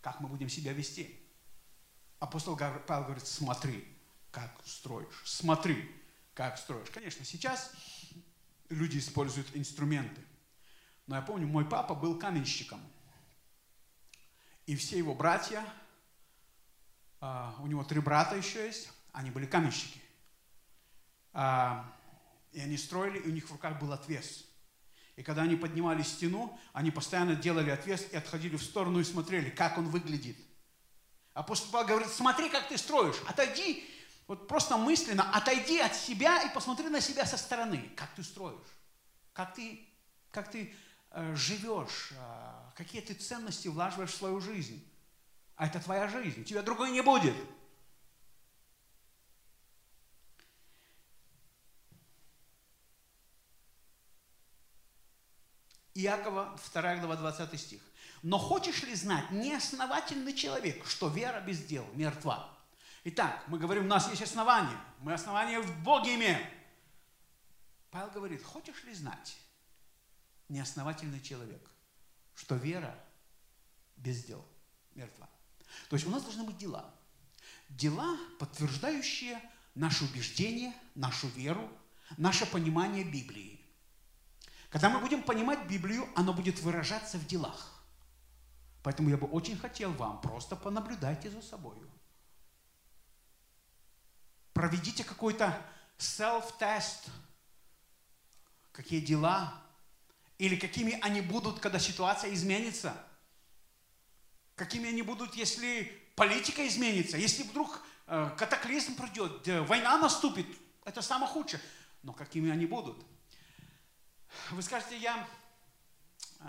Как 0.00 0.20
мы 0.20 0.28
будем 0.28 0.48
себя 0.48 0.72
вести? 0.72 1.20
Апостол 2.18 2.56
Павел 2.56 3.04
говорит, 3.04 3.26
смотри, 3.26 3.86
как 4.30 4.52
строишь, 4.64 5.22
смотри, 5.24 5.90
как 6.34 6.58
строишь. 6.58 6.90
Конечно, 6.90 7.24
сейчас 7.24 7.72
люди 8.68 8.98
используют 8.98 9.48
инструменты. 9.54 10.20
Но 11.06 11.16
я 11.16 11.22
помню, 11.22 11.46
мой 11.46 11.64
папа 11.64 11.94
был 11.94 12.18
каменщиком– 12.18 12.80
и 14.66 14.76
все 14.76 14.98
его 14.98 15.14
братья, 15.14 15.64
а, 17.20 17.54
у 17.60 17.66
него 17.66 17.84
три 17.84 18.00
брата 18.00 18.36
еще 18.36 18.66
есть, 18.66 18.90
они 19.12 19.30
были 19.30 19.46
каменщики. 19.46 20.00
А, 21.32 21.90
и 22.52 22.60
они 22.60 22.76
строили, 22.76 23.18
и 23.18 23.28
у 23.28 23.32
них 23.32 23.48
в 23.48 23.52
руках 23.52 23.78
был 23.80 23.92
отвес. 23.92 24.44
И 25.16 25.22
когда 25.22 25.42
они 25.42 25.56
поднимали 25.56 26.02
стену, 26.02 26.58
они 26.72 26.90
постоянно 26.90 27.34
делали 27.34 27.70
отвес 27.70 28.06
и 28.12 28.16
отходили 28.16 28.56
в 28.56 28.62
сторону 28.62 28.98
и 28.98 29.04
смотрели, 29.04 29.50
как 29.50 29.78
он 29.78 29.88
выглядит. 29.88 30.36
Апостол 31.34 31.70
Павел 31.70 31.88
говорит, 31.88 32.08
смотри, 32.08 32.48
как 32.50 32.68
ты 32.68 32.76
строишь, 32.76 33.16
отойди, 33.26 33.88
вот 34.26 34.48
просто 34.48 34.76
мысленно 34.76 35.30
отойди 35.34 35.78
от 35.78 35.94
себя 35.94 36.42
и 36.42 36.54
посмотри 36.54 36.88
на 36.88 37.00
себя 37.00 37.24
со 37.26 37.36
стороны, 37.36 37.90
как 37.96 38.14
ты 38.14 38.22
строишь, 38.22 38.68
как 39.32 39.54
ты, 39.54 39.86
как 40.30 40.50
ты 40.50 40.74
э, 41.10 41.34
живешь, 41.34 42.12
э, 42.12 42.61
какие 42.82 43.00
ты 43.00 43.14
ценности 43.14 43.68
влаживаешь 43.68 44.10
в 44.10 44.16
свою 44.16 44.40
жизнь. 44.40 44.84
А 45.54 45.66
это 45.66 45.78
твоя 45.78 46.08
жизнь, 46.08 46.42
тебя 46.44 46.62
другой 46.62 46.90
не 46.90 47.00
будет. 47.00 47.34
Иакова, 55.94 56.58
2 56.72 56.96
глава, 56.96 57.16
20 57.16 57.60
стих. 57.60 57.80
Но 58.22 58.38
хочешь 58.38 58.82
ли 58.82 58.94
знать, 58.96 59.30
неосновательный 59.30 60.32
человек, 60.34 60.84
что 60.86 61.08
вера 61.08 61.40
без 61.40 61.62
дел 61.64 61.86
мертва? 61.94 62.48
Итак, 63.04 63.44
мы 63.46 63.58
говорим, 63.58 63.84
у 63.84 63.88
нас 63.88 64.08
есть 64.10 64.22
основание. 64.22 64.76
Мы 65.00 65.12
основание 65.12 65.60
в 65.60 65.82
Боге 65.84 66.16
имеем. 66.16 66.44
Павел 67.90 68.10
говорит, 68.10 68.42
хочешь 68.42 68.82
ли 68.84 68.94
знать, 68.94 69.36
неосновательный 70.48 71.20
человек, 71.20 71.71
что 72.42 72.56
вера 72.56 72.92
без 73.96 74.24
дел 74.24 74.44
мертва. 74.96 75.28
То 75.88 75.94
есть 75.94 76.08
у 76.08 76.10
нас 76.10 76.24
должны 76.24 76.42
быть 76.42 76.58
дела. 76.58 76.92
Дела, 77.68 78.18
подтверждающие 78.40 79.40
наше 79.76 80.04
убеждение, 80.04 80.74
нашу 80.96 81.28
веру, 81.28 81.70
наше 82.16 82.44
понимание 82.44 83.04
Библии. 83.04 83.64
Когда 84.70 84.90
мы 84.90 84.98
будем 84.98 85.22
понимать 85.22 85.68
Библию, 85.68 86.08
оно 86.16 86.32
будет 86.32 86.58
выражаться 86.60 87.16
в 87.16 87.26
делах. 87.28 87.84
Поэтому 88.82 89.08
я 89.08 89.16
бы 89.16 89.28
очень 89.28 89.56
хотел 89.56 89.92
вам, 89.92 90.20
просто 90.20 90.56
понаблюдайте 90.56 91.30
за 91.30 91.42
собой. 91.42 91.76
Проведите 94.52 95.04
какой-то 95.04 95.64
self-тест. 95.96 97.08
какие 98.72 99.00
дела, 99.00 99.61
или 100.42 100.56
какими 100.56 100.98
они 101.02 101.20
будут, 101.20 101.60
когда 101.60 101.78
ситуация 101.78 102.34
изменится. 102.34 103.00
Какими 104.56 104.88
они 104.88 105.02
будут, 105.02 105.36
если 105.36 105.84
политика 106.16 106.66
изменится, 106.66 107.16
если 107.16 107.44
вдруг 107.44 107.80
э, 108.08 108.28
катаклизм 108.36 108.96
придет, 108.96 109.46
э, 109.46 109.60
война 109.60 109.98
наступит, 109.98 110.46
это 110.84 111.00
самое 111.00 111.30
худшее. 111.30 111.62
Но 112.02 112.12
какими 112.12 112.50
они 112.50 112.66
будут? 112.66 113.06
Вы 114.50 114.62
скажете, 114.62 114.98
я 114.98 115.28
э, 116.40 116.44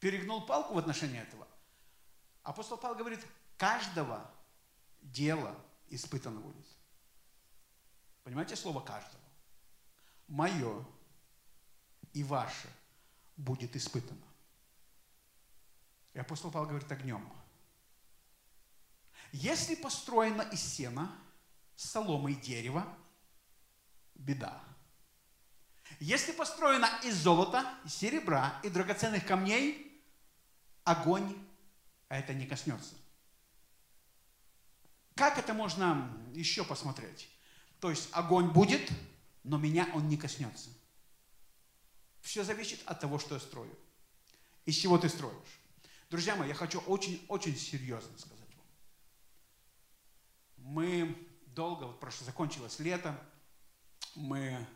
перегнул 0.00 0.44
палку 0.44 0.74
в 0.74 0.78
отношении 0.78 1.20
этого. 1.20 1.46
Апостол 2.42 2.76
Павел 2.76 2.96
говорит, 2.96 3.24
каждого 3.56 4.28
дела 5.00 5.54
испытано 5.90 6.40
будет. 6.40 6.66
Понимаете 8.24 8.56
слово 8.56 8.80
каждого? 8.80 9.22
Мое 10.26 10.84
и 12.18 12.24
ваше 12.24 12.68
будет 13.36 13.76
испытано. 13.76 14.26
И 16.14 16.18
апостол 16.18 16.50
Павел 16.50 16.66
говорит 16.66 16.90
огнем. 16.90 17.32
Если 19.30 19.76
построено 19.76 20.42
из 20.42 20.60
сена, 20.60 21.16
соломы 21.76 22.32
и 22.32 22.34
дерева, 22.34 22.84
беда. 24.16 24.60
Если 26.00 26.32
построено 26.32 26.88
из 27.04 27.14
золота, 27.14 27.78
серебра 27.86 28.60
и 28.64 28.68
драгоценных 28.68 29.24
камней, 29.24 30.02
огонь 30.82 31.36
а 32.08 32.16
это 32.16 32.34
не 32.34 32.46
коснется. 32.46 32.94
Как 35.14 35.38
это 35.38 35.52
можно 35.54 36.10
еще 36.32 36.64
посмотреть? 36.64 37.28
То 37.80 37.90
есть 37.90 38.08
огонь 38.12 38.50
будет, 38.50 38.90
но 39.44 39.58
меня 39.58 39.88
он 39.94 40.08
не 40.08 40.16
коснется. 40.16 40.70
Все 42.20 42.44
зависит 42.44 42.80
от 42.86 43.00
того, 43.00 43.18
что 43.18 43.34
я 43.34 43.40
строю. 43.40 43.74
Из 44.64 44.74
чего 44.74 44.98
ты 44.98 45.08
строишь. 45.08 45.60
Друзья 46.10 46.36
мои, 46.36 46.48
я 46.48 46.54
хочу 46.54 46.80
очень-очень 46.80 47.56
серьезно 47.56 48.16
сказать 48.18 48.54
вам. 48.56 48.66
Мы 50.56 51.28
долго, 51.46 51.84
вот 51.84 52.00
прошло, 52.00 52.24
закончилось 52.24 52.78
лето, 52.78 53.18
мы 54.14 54.66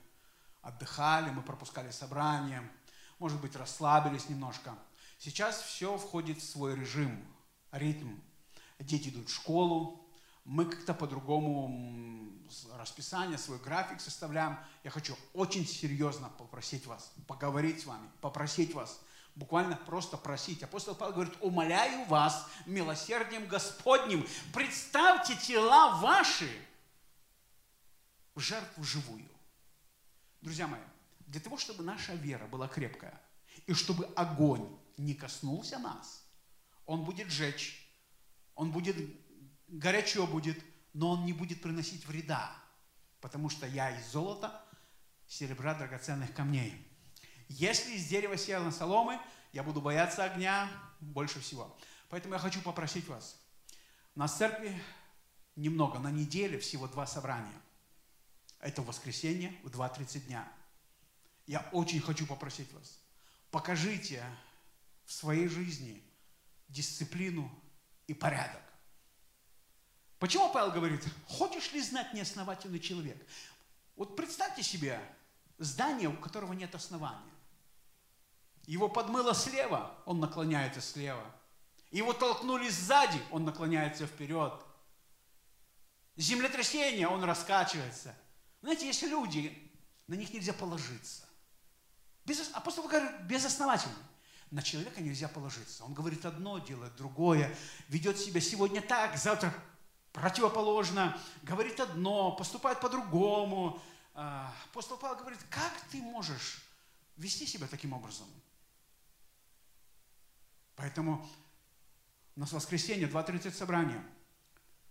отдыхали, 0.61 1.31
мы 1.31 1.43
пропускали 1.43 1.91
собрания, 1.91 2.63
может 3.19 3.41
быть, 3.41 3.57
расслабились 3.57 4.29
немножко. 4.29 4.77
Сейчас 5.19 5.63
все 5.63 5.97
входит 5.97 6.39
в 6.39 6.45
свой 6.45 6.75
режим, 6.75 7.25
ритм. 7.71 8.17
Дети 8.79 9.11
идут 9.11 9.29
в 9.29 9.35
школу, 9.35 10.02
мы 10.45 10.65
как-то 10.65 10.95
по-другому 10.95 12.31
расписание, 12.75 13.39
свой 13.39 13.59
график 13.59 14.01
составляем. 14.01 14.59
Я 14.85 14.91
хочу 14.91 15.17
очень 15.33 15.67
серьезно 15.67 16.29
попросить 16.31 16.87
вас, 16.87 17.13
поговорить 17.27 17.81
с 17.81 17.87
вами, 17.87 18.11
попросить 18.21 18.75
вас, 18.75 19.01
буквально 19.35 19.77
просто 19.77 20.17
просить. 20.17 20.63
Апостол 20.63 20.95
Павел 20.95 21.15
говорит, 21.15 21.35
умоляю 21.41 22.07
вас 22.07 22.47
милосердием 22.67 23.47
Господним, 23.47 24.27
представьте 24.53 25.37
тела 25.37 26.01
ваши 26.01 26.51
в 28.35 28.41
жертву 28.41 28.83
живую. 28.83 29.29
Друзья 30.41 30.67
мои, 30.67 30.81
для 31.21 31.41
того, 31.41 31.57
чтобы 31.57 31.85
наша 31.85 32.15
вера 32.15 32.47
была 32.47 32.69
крепкая, 32.69 33.19
и 33.67 33.75
чтобы 33.75 34.07
огонь 34.17 34.69
не 34.97 35.15
коснулся 35.15 35.79
нас, 35.79 36.25
он 36.85 37.05
будет 37.05 37.31
жечь, 37.31 37.89
он 38.55 38.73
будет 38.73 38.97
горячо 39.73 40.27
будет, 40.27 40.63
но 40.93 41.11
он 41.11 41.25
не 41.25 41.33
будет 41.33 41.63
приносить 41.63 42.07
вреда, 42.07 42.55
потому 43.21 43.49
что 43.49 43.67
я 43.67 43.91
из 43.99 44.07
золота, 44.13 44.65
серебра, 45.27 45.75
драгоценных 45.75 46.33
камней. 46.35 46.75
Если 47.49 47.95
из 47.95 48.07
дерева 48.07 48.37
села 48.37 48.71
соломы, 48.71 49.19
я 49.53 49.63
буду 49.63 49.81
бояться 49.81 50.25
огня 50.25 50.71
больше 51.01 51.41
всего. 51.41 51.77
Поэтому 52.09 52.35
я 52.35 52.41
хочу 52.41 52.61
попросить 52.61 53.09
вас. 53.09 53.39
У 54.15 54.21
нас 54.21 54.35
в 54.35 54.39
церкви 54.39 54.81
немного, 55.57 55.99
на 55.99 56.11
неделе 56.11 56.59
всего 56.59 56.87
два 56.87 57.07
собрания. 57.07 57.61
Это 58.61 58.83
в 58.83 58.87
воскресенье 58.87 59.59
в 59.63 59.69
2.30 59.69 60.27
дня. 60.27 60.51
Я 61.47 61.61
очень 61.73 62.01
хочу 62.01 62.27
попросить 62.27 62.73
вас. 62.73 63.01
Покажите 63.51 64.23
в 65.05 65.13
своей 65.13 65.49
жизни 65.49 66.03
дисциплину 66.69 67.51
и 68.07 68.15
порядок. 68.15 68.62
Почему 70.23 70.53
Павел 70.53 70.71
говорит, 70.71 71.05
хочешь 71.27 71.73
ли 71.73 71.83
знать 71.83 72.15
неосновательный 72.15 72.79
человек? 72.79 73.21
Вот 73.97 74.15
представьте 74.15 74.63
себе 74.63 75.01
здание, 75.59 76.09
у 76.09 76.17
которого 76.17 76.53
нет 76.53 76.73
основания. 76.77 77.33
Его 78.67 78.89
подмыло 78.89 79.35
слева, 79.35 79.93
он 80.07 80.21
наклоняется 80.21 80.81
слева. 80.81 81.25
Его 81.91 82.13
толкнули 82.13 82.69
сзади, 82.69 83.21
он 83.33 83.45
наклоняется 83.45 84.07
вперед. 84.07 84.53
Землетрясение, 86.15 87.09
он 87.09 87.25
раскачивается. 87.25 88.15
Знаете, 88.61 88.87
есть 88.87 89.03
люди, 89.03 89.73
на 90.07 90.15
них 90.15 90.33
нельзя 90.33 90.53
положиться. 90.53 91.25
Без, 92.25 92.49
апостол 92.53 92.87
говорит, 92.87 93.23
безосновательно. 93.23 93.97
На 94.53 94.63
человека 94.63 95.01
нельзя 95.01 95.27
положиться. 95.27 95.83
Он 95.83 95.95
говорит 95.95 96.25
одно, 96.25 96.61
делает 96.61 96.95
другое, 96.95 97.53
ведет 97.89 98.21
себя 98.21 98.41
сегодня 98.41 98.81
так, 98.81 99.17
завтра 99.17 99.53
противоположно, 100.13 101.19
говорит 101.43 101.81
одно, 101.81 102.33
поступает 102.33 102.81
по-другому. 102.81 103.81
А, 104.15 104.55
апостол 104.67 104.99
Павел 104.99 105.17
говорит, 105.17 105.41
как 105.51 105.73
ты 105.91 106.03
можешь 106.03 106.63
вести 107.17 107.47
себя 107.47 107.67
таким 107.67 107.93
образом? 107.93 108.27
Поэтому 110.77 111.27
у 112.37 112.41
нас 112.41 112.53
воскресенье, 112.53 113.09
2.30 113.09 113.53
собрания. 113.53 114.05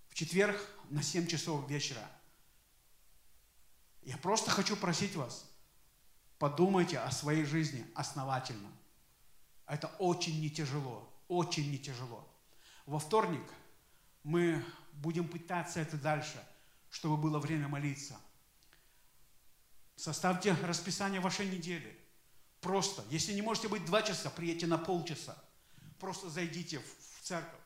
В 0.10 0.16
четверг 0.16 0.60
на 0.90 1.02
7 1.02 1.28
часов 1.28 1.70
вечера. 1.70 2.06
Я 4.04 4.18
просто 4.18 4.50
хочу 4.50 4.76
просить 4.76 5.16
вас, 5.16 5.50
подумайте 6.40 7.00
о 7.00 7.12
своей 7.12 7.46
жизни 7.46 7.86
основательно. 7.96 8.70
Это 9.68 9.88
очень 10.00 10.42
не 10.42 10.50
тяжело, 10.50 11.08
очень 11.28 11.70
не 11.72 11.78
тяжело. 11.78 12.28
Во 12.86 13.00
вторник 13.00 13.44
мы 14.24 14.66
будем 15.02 15.28
пытаться 15.28 15.80
это 15.80 15.98
дальше, 15.98 16.44
чтобы 16.90 17.18
было 17.18 17.40
время 17.40 17.68
молиться. 17.68 18.20
Составьте 19.96 20.54
расписание 20.64 21.20
вашей 21.20 21.48
недели. 21.48 21.98
Просто, 22.62 23.04
если 23.10 23.34
не 23.34 23.42
можете 23.42 23.68
быть 23.68 23.86
два 23.86 24.02
часа, 24.02 24.30
приедьте 24.30 24.68
на 24.68 24.78
полчаса. 24.78 25.38
Просто 26.00 26.30
зайдите 26.30 26.80
в 26.80 27.22
церковь. 27.22 27.60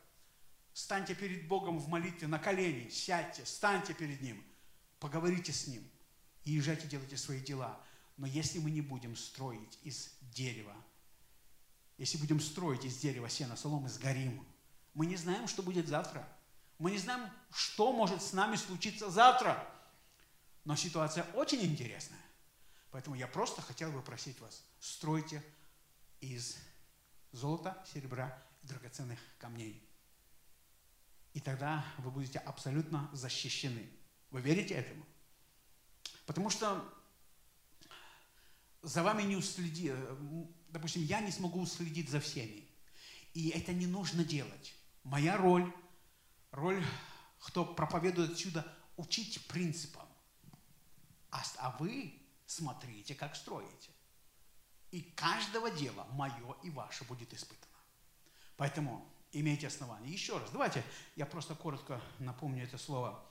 Станьте 0.72 1.14
перед 1.14 1.48
Богом 1.48 1.78
в 1.78 1.88
молитве 1.88 2.28
на 2.28 2.38
колени, 2.38 2.90
сядьте, 2.90 3.46
станьте 3.46 3.94
перед 3.94 4.20
Ним, 4.20 4.44
поговорите 4.98 5.50
с 5.50 5.66
Ним 5.66 5.82
и 6.44 6.52
езжайте, 6.52 6.86
делайте 6.86 7.16
свои 7.16 7.40
дела. 7.40 7.80
Но 8.18 8.26
если 8.26 8.58
мы 8.58 8.70
не 8.70 8.82
будем 8.82 9.16
строить 9.16 9.78
из 9.82 10.10
дерева, 10.20 10.74
если 11.96 12.18
будем 12.18 12.40
строить 12.40 12.84
из 12.84 12.98
дерева, 12.98 13.28
сена, 13.30 13.56
соломы, 13.56 13.88
сгорим, 13.88 14.46
мы 14.92 15.06
не 15.06 15.16
знаем, 15.16 15.48
что 15.48 15.62
будет 15.62 15.88
завтра. 15.88 16.28
Мы 16.78 16.90
не 16.90 16.98
знаем, 16.98 17.30
что 17.52 17.92
может 17.92 18.22
с 18.22 18.32
нами 18.32 18.56
случиться 18.56 19.10
завтра. 19.10 19.66
Но 20.64 20.76
ситуация 20.76 21.24
очень 21.34 21.62
интересная. 21.62 22.20
Поэтому 22.90 23.16
я 23.16 23.26
просто 23.26 23.62
хотел 23.62 23.90
бы 23.92 24.02
просить 24.02 24.40
вас, 24.40 24.62
стройте 24.80 25.42
из 26.20 26.56
золота, 27.32 27.84
серебра 27.92 28.42
и 28.62 28.66
драгоценных 28.66 29.18
камней. 29.38 29.82
И 31.34 31.40
тогда 31.40 31.84
вы 31.98 32.10
будете 32.10 32.38
абсолютно 32.38 33.10
защищены. 33.12 33.88
Вы 34.30 34.40
верите 34.40 34.74
этому? 34.74 35.04
Потому 36.24 36.50
что 36.50 36.82
за 38.82 39.02
вами 39.02 39.22
не 39.22 39.36
уследи, 39.36 39.94
допустим, 40.70 41.02
я 41.04 41.20
не 41.20 41.30
смогу 41.30 41.60
уследить 41.60 42.08
за 42.08 42.20
всеми. 42.20 42.66
И 43.34 43.50
это 43.50 43.72
не 43.72 43.86
нужно 43.86 44.24
делать. 44.24 44.74
Моя 45.04 45.36
роль 45.36 45.70
роль, 46.56 46.82
кто 47.38 47.64
проповедует 47.64 48.32
отсюда, 48.32 48.66
учить 48.96 49.46
принципам. 49.46 50.08
А, 51.30 51.42
а 51.58 51.76
вы 51.78 52.20
смотрите, 52.46 53.14
как 53.14 53.36
строите. 53.36 53.90
И 54.90 55.02
каждого 55.02 55.70
дела 55.70 56.06
мое 56.12 56.56
и 56.62 56.70
ваше 56.70 57.04
будет 57.04 57.32
испытано. 57.34 57.76
Поэтому 58.56 59.06
имейте 59.32 59.66
основания. 59.66 60.10
Еще 60.10 60.38
раз, 60.38 60.50
давайте 60.50 60.82
я 61.14 61.26
просто 61.26 61.54
коротко 61.54 62.00
напомню 62.18 62.64
это 62.64 62.78
слово. 62.78 63.22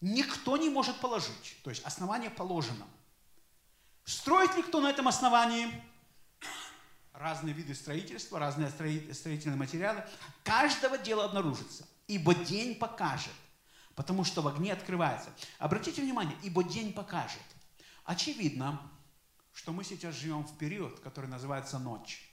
Никто 0.00 0.56
не 0.56 0.70
может 0.70 0.98
положить, 1.00 1.56
то 1.62 1.68
есть 1.68 1.84
основание 1.84 2.30
положено. 2.30 2.86
Строит 4.04 4.56
ли 4.56 4.62
кто 4.62 4.80
на 4.80 4.88
этом 4.88 5.08
основании? 5.08 5.68
Разные 7.20 7.54
виды 7.54 7.74
строительства, 7.74 8.38
разные 8.38 8.70
строительные 8.70 9.56
материалы, 9.56 10.04
каждого 10.42 10.96
дела 10.96 11.26
обнаружится, 11.26 11.86
ибо 12.08 12.34
день 12.34 12.74
покажет, 12.74 13.34
потому 13.94 14.24
что 14.24 14.40
в 14.42 14.48
огне 14.48 14.72
открывается. 14.72 15.30
Обратите 15.58 16.02
внимание, 16.02 16.36
ибо 16.42 16.64
день 16.64 16.92
покажет. 16.92 17.42
Очевидно, 18.04 18.80
что 19.52 19.72
мы 19.72 19.84
сейчас 19.84 20.14
живем 20.14 20.44
в 20.44 20.56
период, 20.56 21.00
который 21.00 21.28
называется 21.28 21.78
ночь. 21.78 22.26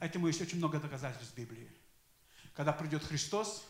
Этому 0.00 0.26
есть 0.26 0.40
очень 0.40 0.58
много 0.58 0.80
доказательств 0.80 1.36
Библии. 1.36 1.70
Когда 2.54 2.72
придет 2.72 3.04
Христос, 3.04 3.64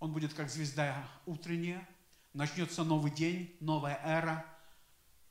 Он 0.00 0.12
будет 0.12 0.34
как 0.34 0.50
звезда 0.50 1.08
утренняя, 1.26 1.88
начнется 2.32 2.84
новый 2.84 3.10
день, 3.10 3.56
новая 3.60 4.00
эра 4.04 4.44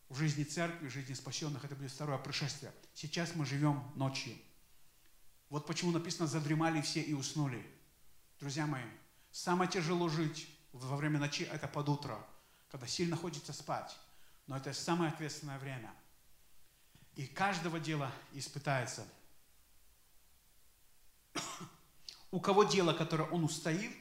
в 0.09 0.17
жизни 0.17 0.43
церкви, 0.43 0.87
в 0.87 0.91
жизни 0.91 1.13
спасенных. 1.13 1.63
Это 1.65 1.75
будет 1.75 1.91
второе 1.91 2.17
пришествие. 2.17 2.73
Сейчас 2.93 3.35
мы 3.35 3.45
живем 3.45 3.83
ночью. 3.95 4.35
Вот 5.49 5.65
почему 5.65 5.91
написано, 5.91 6.27
задремали 6.27 6.81
все 6.81 7.01
и 7.01 7.13
уснули. 7.13 7.65
Друзья 8.39 8.67
мои, 8.67 8.83
самое 9.31 9.69
тяжело 9.69 10.09
жить 10.09 10.47
во 10.71 10.95
время 10.95 11.19
ночи– 11.19 11.43
это 11.51 11.67
под 11.67 11.89
утро, 11.89 12.25
когда 12.69 12.87
сильно 12.87 13.15
хочется 13.15 13.53
спать. 13.53 13.97
Но 14.45 14.57
это 14.57 14.73
самое 14.73 15.11
ответственное 15.11 15.59
время. 15.59 15.93
И 17.15 17.25
каждого 17.25 17.79
дела 17.79 18.11
испытается. 18.33 19.07
У 22.31 22.39
кого 22.39 22.63
дело, 22.63 22.93
которое 22.93 23.29
он 23.29 23.43
устоит, 23.43 23.91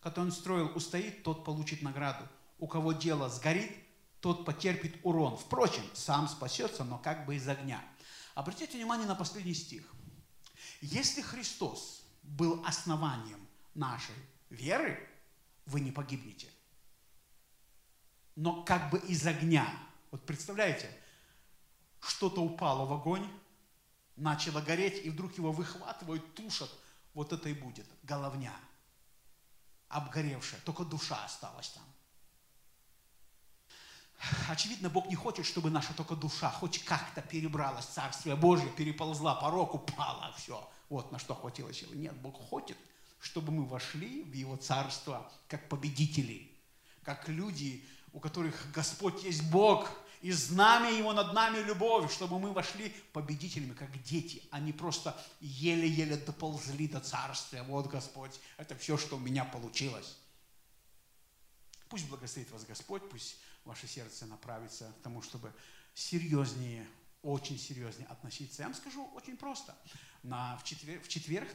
которое 0.00 0.26
он 0.26 0.32
строил, 0.32 0.72
устоит, 0.74 1.22
тот 1.22 1.44
получит 1.44 1.82
награду. 1.82 2.26
У 2.58 2.66
кого 2.66 2.92
дело 2.92 3.28
сгорит, 3.28 3.72
тот 4.22 4.46
потерпит 4.46 4.96
урон. 5.02 5.36
Впрочем, 5.36 5.84
сам 5.92 6.28
спасется, 6.28 6.84
но 6.84 6.96
как 6.96 7.26
бы 7.26 7.36
из 7.36 7.46
огня. 7.46 7.84
Обратите 8.34 8.78
внимание 8.78 9.06
на 9.06 9.14
последний 9.14 9.54
стих– 9.54 9.84
если 10.82 11.22
Христос 11.22 12.02
был 12.24 12.60
основанием 12.66 13.38
нашей 13.74 14.16
веры, 14.50 14.98
вы 15.66 15.80
не 15.80 15.92
погибнете. 15.92 16.50
Но 18.34 18.64
как 18.64 18.90
бы 18.90 18.98
из 18.98 19.24
огня. 19.24 19.64
Вот 20.10 20.26
представляете, 20.26 20.90
что-то 22.00 22.42
упало 22.42 22.84
в 22.84 22.92
огонь, 22.92 23.30
начало 24.16 24.60
гореть, 24.60 25.06
и 25.06 25.10
вдруг 25.10 25.38
его 25.38 25.52
выхватывают, 25.52 26.34
тушат. 26.34 26.70
Вот 27.14 27.32
это 27.32 27.48
и 27.48 27.54
будет 27.54 27.86
головня, 28.02 28.54
обгоревшая, 29.88 30.60
только 30.62 30.84
душа 30.84 31.24
осталась 31.24 31.68
там. 31.68 31.84
Очевидно, 34.48 34.88
Бог 34.88 35.08
не 35.08 35.16
хочет, 35.16 35.46
чтобы 35.46 35.70
наша 35.70 35.94
только 35.94 36.14
душа 36.14 36.50
хоть 36.50 36.84
как-то 36.84 37.22
перебралась 37.22 37.86
в 37.86 37.90
Царствие 37.90 38.36
Божье, 38.36 38.70
переползла 38.70 39.34
порог, 39.34 39.74
упала, 39.74 40.32
все. 40.36 40.68
Вот 40.88 41.10
на 41.10 41.18
что 41.18 41.34
хватило 41.34 41.72
силы. 41.72 41.96
Нет, 41.96 42.14
Бог 42.20 42.36
хочет, 42.36 42.76
чтобы 43.18 43.50
мы 43.50 43.64
вошли 43.64 44.22
в 44.22 44.32
Его 44.32 44.56
Царство 44.56 45.30
как 45.48 45.68
победители, 45.68 46.50
как 47.02 47.28
люди, 47.28 47.84
у 48.12 48.20
которых 48.20 48.70
Господь 48.72 49.24
есть 49.24 49.42
Бог, 49.50 49.88
и 50.20 50.30
знамя 50.30 50.90
Его 50.90 51.12
над 51.12 51.32
нами 51.32 51.58
любовь, 51.58 52.12
чтобы 52.12 52.38
мы 52.38 52.52
вошли 52.52 52.90
победителями, 53.12 53.74
как 53.74 53.90
дети, 54.04 54.42
а 54.52 54.60
не 54.60 54.72
просто 54.72 55.20
еле-еле 55.40 56.16
доползли 56.16 56.86
до 56.86 57.00
Царствия. 57.00 57.64
Вот, 57.64 57.88
Господь, 57.88 58.38
это 58.56 58.76
все, 58.76 58.96
что 58.96 59.16
у 59.16 59.18
меня 59.18 59.44
получилось. 59.44 60.16
Пусть 61.88 62.08
благословит 62.08 62.50
вас 62.52 62.64
Господь, 62.64 63.02
пусть 63.10 63.36
ваше 63.64 63.86
сердце 63.86 64.26
направится 64.26 64.92
к 64.98 65.02
тому, 65.02 65.22
чтобы 65.22 65.52
серьезнее, 65.94 66.86
очень 67.22 67.58
серьезнее 67.58 68.06
относиться. 68.08 68.62
Я 68.62 68.68
вам 68.68 68.74
скажу 68.74 69.04
очень 69.14 69.36
просто. 69.36 69.76
На, 70.22 70.56
в, 70.58 70.64
четверг, 70.64 71.02
в 71.02 71.08
четверг 71.08 71.48